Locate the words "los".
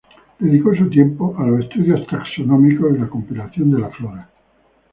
1.45-1.59